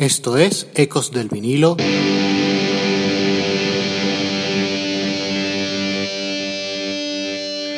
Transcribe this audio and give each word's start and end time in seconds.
Esto 0.00 0.38
es 0.38 0.66
Ecos 0.76 1.12
del 1.12 1.28
Vinilo. 1.28 1.76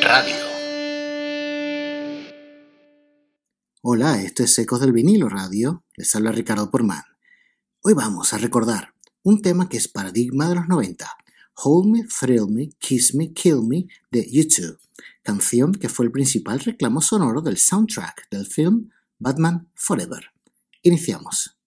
Radio. 0.01 0.35
Hola, 3.81 4.21
esto 4.21 4.43
es 4.43 4.57
Ecos 4.57 4.79
del 4.79 4.93
Vinilo 4.93 5.27
Radio. 5.27 5.83
Les 5.97 6.15
habla 6.15 6.31
Ricardo 6.31 6.71
Porman. 6.71 7.03
Hoy 7.81 7.93
vamos 7.93 8.31
a 8.31 8.37
recordar 8.37 8.93
un 9.23 9.41
tema 9.41 9.67
que 9.67 9.75
es 9.75 9.89
paradigma 9.89 10.47
de 10.47 10.55
los 10.55 10.69
90. 10.69 11.05
Hold 11.55 11.87
Me, 11.87 12.03
Thrill 12.05 12.47
Me, 12.47 12.69
Kiss 12.79 13.15
Me, 13.15 13.33
Kill 13.33 13.63
Me 13.63 13.87
de 14.11 14.25
U2, 14.27 14.77
canción 15.23 15.73
que 15.73 15.89
fue 15.89 16.05
el 16.05 16.13
principal 16.13 16.61
reclamo 16.61 17.01
sonoro 17.01 17.41
del 17.41 17.57
soundtrack 17.57 18.29
del 18.29 18.45
film 18.45 18.91
Batman 19.19 19.69
Forever. 19.75 20.31
Iniciamos. 20.83 21.57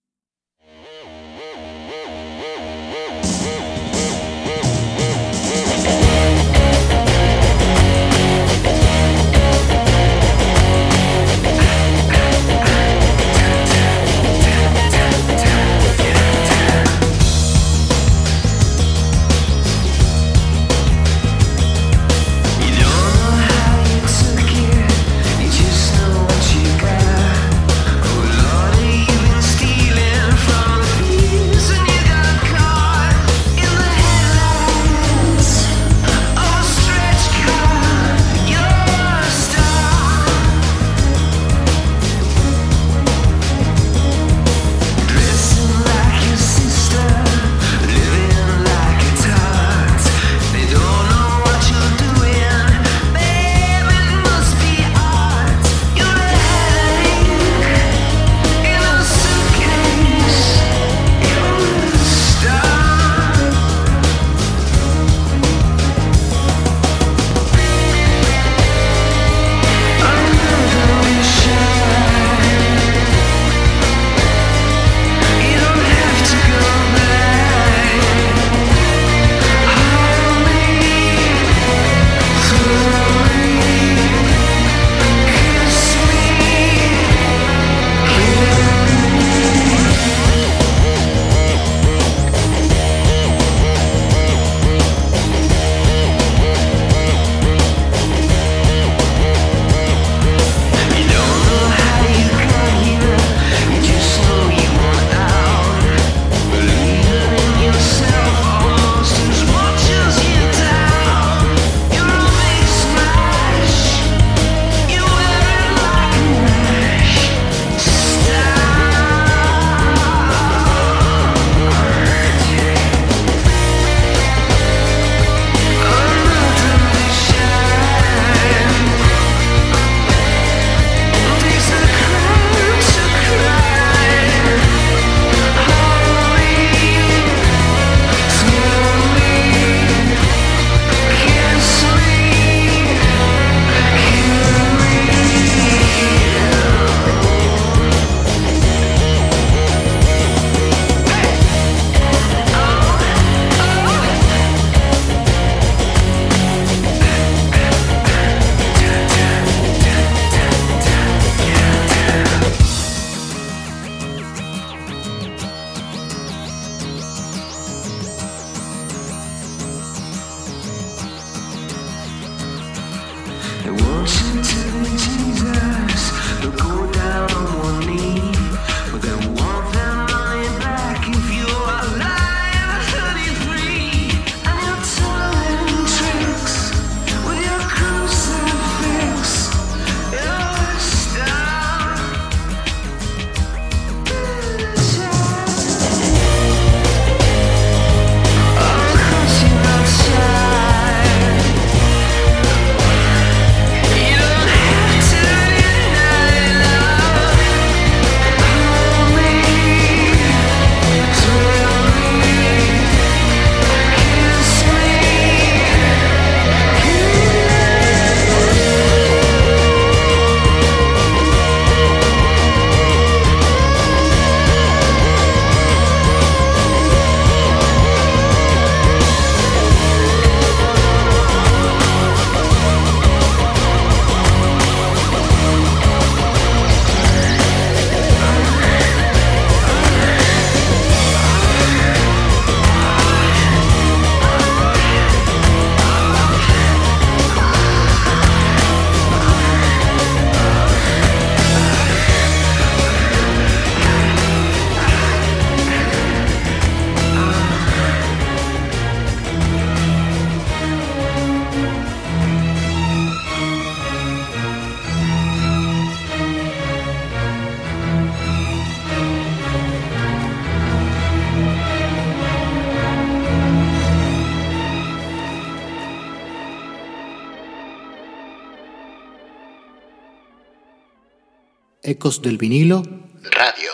Del 282.07 282.37
vinilo 282.37 282.83
Radio. 283.21 283.71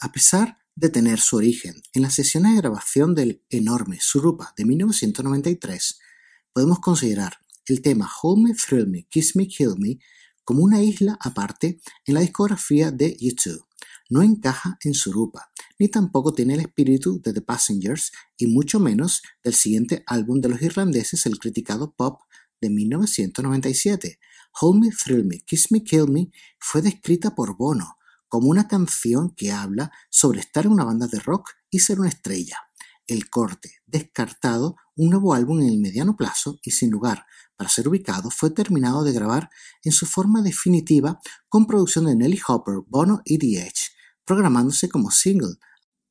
A 0.00 0.10
pesar 0.10 0.56
de 0.74 0.88
tener 0.88 1.20
su 1.20 1.36
origen 1.36 1.74
en 1.92 2.00
las 2.00 2.14
sesiones 2.14 2.52
de 2.52 2.62
grabación 2.62 3.14
del 3.14 3.44
enorme 3.50 3.98
Surupa 4.00 4.54
de 4.56 4.64
1993, 4.64 5.98
podemos 6.50 6.78
considerar 6.80 7.40
el 7.66 7.82
tema 7.82 8.10
Hold 8.22 8.42
Me, 8.42 8.54
Thrill 8.54 8.86
Me, 8.86 9.04
Kiss 9.04 9.36
Me, 9.36 9.46
Kill 9.46 9.74
Me 9.76 9.98
como 10.44 10.64
una 10.64 10.82
isla 10.82 11.18
aparte 11.20 11.78
en 12.06 12.14
la 12.14 12.20
discografía 12.20 12.90
de 12.90 13.18
U2. 13.18 13.66
No 14.08 14.22
encaja 14.22 14.78
en 14.82 14.94
Surupa, 14.94 15.52
ni 15.78 15.90
tampoco 15.90 16.32
tiene 16.32 16.54
el 16.54 16.60
espíritu 16.60 17.20
de 17.20 17.34
The 17.34 17.42
Passengers 17.42 18.12
y 18.38 18.46
mucho 18.46 18.80
menos 18.80 19.20
del 19.44 19.52
siguiente 19.52 20.04
álbum 20.06 20.40
de 20.40 20.48
los 20.48 20.62
irlandeses, 20.62 21.26
el 21.26 21.38
criticado 21.38 21.92
Pop 21.94 22.22
de 22.62 22.70
1997. 22.70 24.18
Hold 24.60 24.80
Me, 24.80 24.90
Thrill 24.90 25.24
Me, 25.24 25.40
Kiss 25.40 25.70
Me, 25.70 25.82
Kill 25.82 26.08
Me 26.08 26.30
fue 26.58 26.82
descrita 26.82 27.34
por 27.34 27.56
Bono 27.56 27.96
como 28.28 28.48
una 28.48 28.68
canción 28.68 29.34
que 29.34 29.52
habla 29.52 29.90
sobre 30.10 30.40
estar 30.40 30.66
en 30.66 30.72
una 30.72 30.84
banda 30.84 31.06
de 31.06 31.18
rock 31.18 31.50
y 31.70 31.80
ser 31.80 32.00
una 32.00 32.08
estrella. 32.08 32.58
El 33.06 33.30
corte, 33.30 33.76
descartado, 33.86 34.76
un 34.94 35.10
nuevo 35.10 35.32
álbum 35.32 35.60
en 35.60 35.68
el 35.68 35.78
mediano 35.78 36.16
plazo 36.16 36.58
y 36.62 36.72
sin 36.72 36.90
lugar 36.90 37.24
para 37.58 37.70
ser 37.70 37.88
ubicado, 37.88 38.30
fue 38.30 38.50
terminado 38.50 39.02
de 39.02 39.12
grabar 39.12 39.50
en 39.82 39.90
su 39.90 40.06
forma 40.06 40.42
definitiva 40.42 41.20
con 41.48 41.66
producción 41.66 42.04
de 42.04 42.14
Nelly 42.14 42.40
Hopper, 42.46 42.82
Bono 42.86 43.20
y 43.24 43.38
The 43.38 43.66
Edge, 43.66 43.90
programándose 44.24 44.88
como 44.88 45.10
single, 45.10 45.56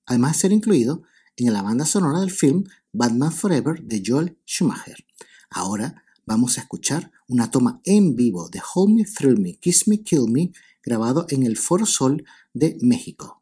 además 0.06 0.34
de 0.34 0.40
ser 0.40 0.52
incluido 0.52 1.04
en 1.38 1.54
la 1.54 1.62
banda 1.62 1.86
sonora 1.86 2.20
del 2.20 2.32
film 2.32 2.66
Batman 2.92 3.32
Forever 3.32 3.82
de 3.82 4.04
Joel 4.06 4.38
Schumacher. 4.46 5.06
Ahora 5.50 6.04
vamos 6.28 6.58
a 6.58 6.62
escuchar 6.62 7.12
una 7.28 7.50
toma 7.50 7.82
en 7.86 8.16
vivo 8.16 8.50
de 8.50 8.62
Hold 8.76 8.94
Me, 8.94 9.06
Thrill 9.06 9.40
Me, 9.40 9.56
Kiss 9.56 9.88
Me, 9.88 10.04
Kill 10.04 10.30
Me, 10.30 10.52
grabado 10.84 11.26
en 11.30 11.44
el 11.44 11.58
Foro 11.58 11.86
Sol 11.86 12.26
de 12.54 12.78
México. 12.82 13.37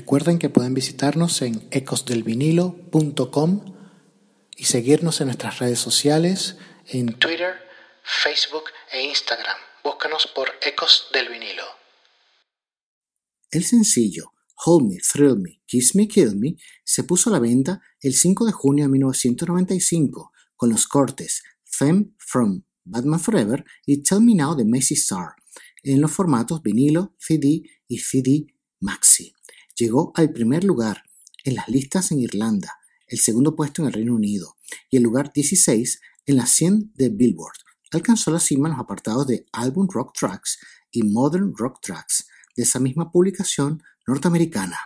Recuerden 0.00 0.38
que 0.38 0.48
pueden 0.48 0.72
visitarnos 0.72 1.42
en 1.42 1.68
ecosdelvinilo.com 1.70 3.76
y 4.56 4.64
seguirnos 4.64 5.20
en 5.20 5.26
nuestras 5.26 5.58
redes 5.58 5.78
sociales 5.78 6.56
en 6.86 7.18
Twitter, 7.18 7.56
Facebook 8.02 8.64
e 8.92 9.02
Instagram. 9.02 9.58
Búscanos 9.84 10.26
por 10.34 10.48
Ecos 10.62 11.08
del 11.12 11.28
Vinilo. 11.28 11.64
El 13.50 13.62
sencillo 13.62 14.32
Hold 14.64 14.88
Me, 14.88 14.96
Thrill 15.06 15.36
Me, 15.36 15.60
Kiss 15.66 15.94
Me, 15.94 16.08
Kill 16.08 16.34
Me 16.34 16.56
se 16.82 17.04
puso 17.04 17.28
a 17.28 17.34
la 17.34 17.38
venta 17.38 17.82
el 18.00 18.14
5 18.14 18.46
de 18.46 18.52
junio 18.52 18.86
de 18.86 18.92
1995 18.92 20.32
con 20.56 20.70
los 20.70 20.86
cortes 20.86 21.42
Femme 21.62 22.14
from 22.16 22.62
Batman 22.84 23.20
Forever 23.20 23.66
y 23.84 24.02
Tell 24.02 24.22
Me 24.22 24.34
Now 24.34 24.56
de 24.56 24.64
Macy 24.64 24.94
Star 24.94 25.34
en 25.82 26.00
los 26.00 26.10
formatos 26.10 26.62
vinilo, 26.62 27.14
CD 27.18 27.64
y 27.86 27.98
CD 27.98 28.46
Maxi. 28.80 29.34
Llegó 29.80 30.12
al 30.14 30.30
primer 30.30 30.62
lugar 30.62 31.04
en 31.42 31.54
las 31.54 31.66
listas 31.70 32.12
en 32.12 32.20
Irlanda, 32.20 32.78
el 33.06 33.18
segundo 33.18 33.56
puesto 33.56 33.80
en 33.80 33.88
el 33.88 33.94
Reino 33.94 34.14
Unido 34.14 34.58
y 34.90 34.98
el 34.98 35.02
lugar 35.02 35.32
16 35.32 36.02
en 36.26 36.36
la 36.36 36.44
100 36.44 36.92
de 36.96 37.08
Billboard. 37.08 37.56
Alcanzó 37.90 38.30
la 38.30 38.40
cima 38.40 38.68
en 38.68 38.74
los 38.74 38.82
apartados 38.82 39.26
de 39.26 39.46
Album 39.52 39.88
Rock 39.90 40.12
Tracks 40.12 40.58
y 40.90 41.02
Modern 41.04 41.54
Rock 41.56 41.80
Tracks 41.80 42.26
de 42.54 42.64
esa 42.64 42.78
misma 42.78 43.10
publicación 43.10 43.82
norteamericana. 44.06 44.76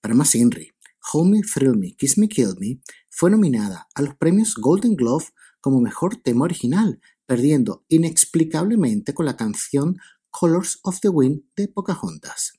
Para 0.00 0.14
más 0.14 0.32
Henry, 0.36 0.70
Hold 1.12 1.30
Me, 1.32 1.40
Thrill 1.40 1.76
Me, 1.76 1.96
Kiss 1.96 2.16
Me, 2.16 2.28
Kill 2.28 2.54
Me 2.60 2.80
fue 3.10 3.32
nominada 3.32 3.88
a 3.96 4.02
los 4.02 4.14
premios 4.14 4.54
Golden 4.54 4.94
Glove 4.94 5.24
como 5.60 5.80
mejor 5.80 6.22
tema 6.22 6.44
original, 6.44 7.00
perdiendo 7.26 7.84
inexplicablemente 7.88 9.12
con 9.12 9.26
la 9.26 9.36
canción 9.36 9.96
Colors 10.30 10.78
of 10.84 11.00
the 11.00 11.08
Wind 11.08 11.42
de 11.56 11.66
Pocahontas. 11.66 12.52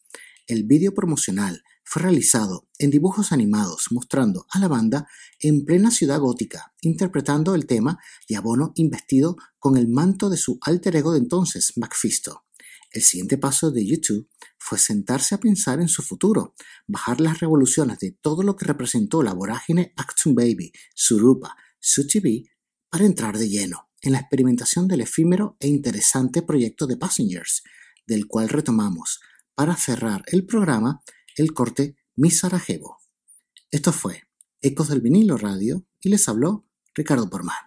El 0.48 0.64
vídeo 0.64 0.94
promocional 0.94 1.64
fue 1.90 2.02
realizado 2.02 2.68
en 2.80 2.92
dibujos 2.92 3.32
animados 3.32 3.86
mostrando 3.92 4.46
a 4.50 4.60
la 4.60 4.68
banda 4.68 5.08
en 5.40 5.64
plena 5.64 5.90
ciudad 5.90 6.20
gótica, 6.20 6.74
interpretando 6.82 7.56
el 7.56 7.66
tema 7.66 7.98
y 8.28 8.36
Abono 8.36 8.74
investido 8.76 9.38
con 9.58 9.78
el 9.78 9.88
manto 9.88 10.30
de 10.30 10.36
su 10.36 10.60
alter 10.62 10.98
ego 10.98 11.14
de 11.14 11.20
entonces, 11.20 11.78
Macfisto. 11.78 12.44
El 12.92 13.04
siguiente 13.04 13.38
paso 13.38 13.72
de 13.72 13.86
YouTube 13.86 14.30
fue 14.58 14.78
sentarse 14.78 15.36
a 15.36 15.40
pensar 15.40 15.80
en 15.80 15.88
su 15.88 16.02
futuro, 16.02 16.56
bajar 16.88 17.22
las 17.22 17.40
revoluciones 17.40 18.00
de 18.00 18.12
todo 18.12 18.44
lo 18.44 18.58
que 18.58 18.66
representó 18.66 19.24
la 19.24 19.34
vorágine 19.34 19.94
Action 19.96 20.36
Baby, 20.36 20.74
Surupa, 20.94 21.56
TV 22.12 22.44
para 22.90 23.06
entrar 23.06 23.38
de 23.38 23.48
lleno 23.48 23.90
en 24.02 24.12
la 24.12 24.20
experimentación 24.20 24.90
del 24.90 25.02
efímero 25.02 25.56
e 25.62 25.70
interesante 25.70 26.42
proyecto 26.42 26.86
de 26.86 26.98
Passengers, 26.98 27.64
del 28.06 28.28
cual 28.28 28.50
retomamos 28.50 29.22
para 29.56 29.78
cerrar 29.78 30.24
el 30.28 30.46
programa 30.46 31.02
el 31.38 31.54
corte 31.54 31.96
Mi 32.16 32.32
Sarajevo. 32.32 32.98
Esto 33.70 33.94
fue 33.94 34.24
Ecos 34.62 34.90
del 34.90 35.02
Vinilo 35.02 35.38
Radio 35.38 35.86
y 36.02 36.10
les 36.10 36.28
habló 36.28 36.66
Ricardo 36.96 37.30
Porman. 37.30 37.67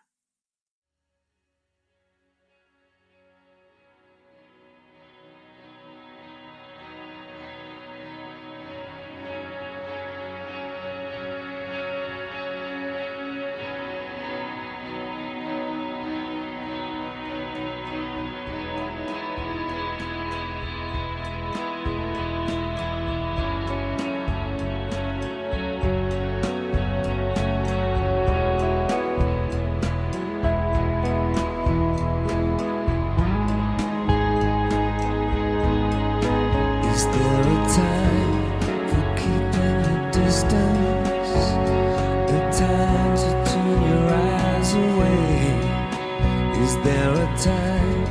there 46.84 47.12
a 47.12 47.37
time 47.37 48.06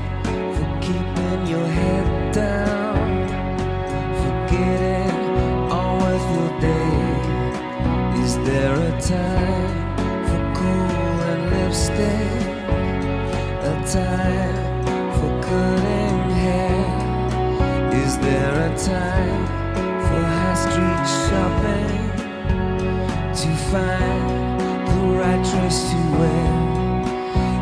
for 0.56 0.80
keeping 0.82 1.48
your 1.48 1.66
head 1.66 2.34
down? 2.34 3.28
Forgetting 4.22 5.72
all 5.72 6.02
of 6.02 6.22
your 6.36 6.52
day. 6.62 8.22
Is 8.24 8.38
there 8.46 8.76
a 8.76 9.02
time 9.02 9.98
for 10.28 10.42
cool 10.60 11.18
and 11.32 11.44
lipstick? 11.52 12.42
A 13.64 13.76
time 13.88 14.84
for 15.18 15.32
cutting 15.42 16.20
hair? 16.44 16.84
Is 18.04 18.18
there 18.20 18.56
a 18.68 18.78
time 18.78 19.46
for 20.06 20.22
high 20.36 20.58
street 20.66 21.06
shopping? 21.26 21.98
To 23.42 23.50
find 23.72 24.60
the 24.88 25.18
right 25.18 25.44
dress 25.52 25.92
to 25.92 25.98
wear. 26.20 26.59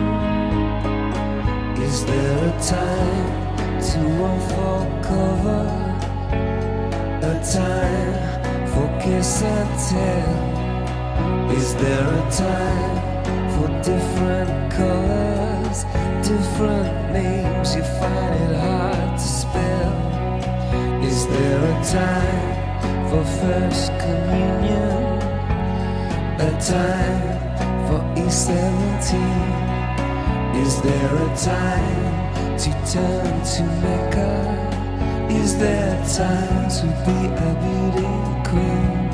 Is 1.81 1.98
there 2.05 2.39
a 2.48 2.51
time 2.62 3.29
to 3.89 4.00
unfold 4.29 4.89
cover? 5.03 5.65
A 7.22 7.34
time 7.53 8.13
for 8.72 8.88
kiss 9.01 9.41
and 9.43 9.69
tell 9.89 10.49
is 11.60 11.75
there 11.75 12.08
a 12.08 12.32
time 12.32 12.98
for 13.51 13.68
different 13.84 14.72
colors, 14.72 15.84
different 16.25 17.12
names 17.12 17.75
you 17.75 17.84
find 18.00 18.34
it 18.46 18.56
hard 18.56 19.20
to 19.20 19.28
spell? 19.42 19.94
Is 21.04 21.28
there 21.28 21.60
a 21.60 21.75
time 21.84 23.10
for 23.10 23.24
first 23.42 23.92
communion? 24.00 25.04
A 26.39 26.51
time 26.63 27.22
for 27.88 28.00
E17? 28.16 29.10
Is 30.63 30.82
there 30.82 31.13
a 31.13 31.30
time 31.36 32.58
to 32.58 32.70
turn 32.94 33.34
to 33.54 33.63
Mecca? 33.84 34.34
Is 35.30 35.58
there 35.58 35.98
time 36.08 36.70
to 36.80 36.86
be 37.06 37.18
a 37.28 37.51
beauty 37.63 38.08
queen? 38.50 39.09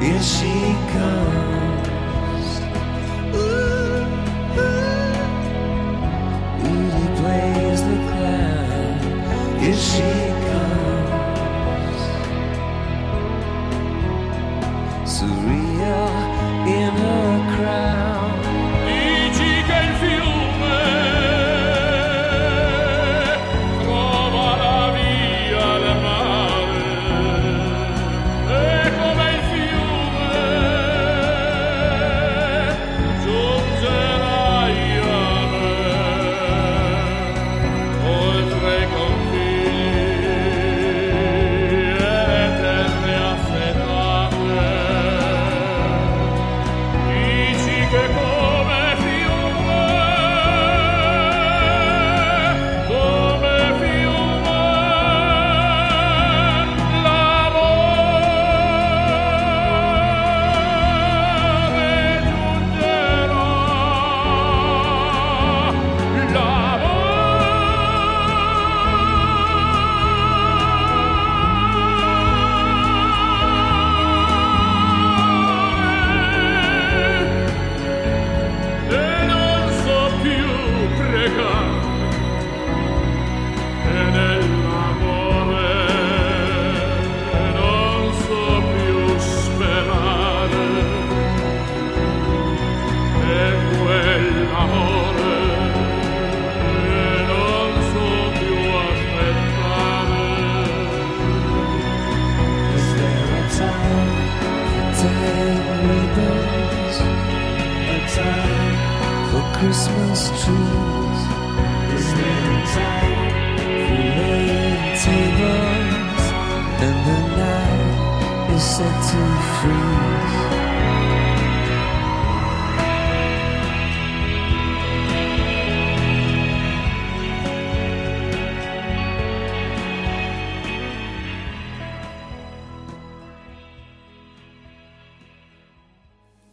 Here 0.00 0.22
she 0.22 0.74
comes. 0.92 1.69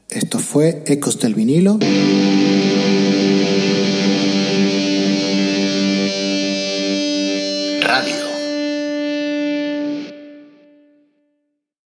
Esto 0.09 0.39
fue 0.39 0.83
Ecos 0.87 1.19
del 1.19 1.33
vinilo 1.35 1.79